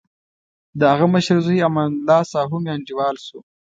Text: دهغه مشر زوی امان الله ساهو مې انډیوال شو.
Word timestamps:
دهغه 0.81 1.05
مشر 1.13 1.37
زوی 1.45 1.65
امان 1.67 1.89
الله 1.95 2.21
ساهو 2.31 2.57
مې 2.63 2.69
انډیوال 2.75 3.15
شو. 3.25 3.39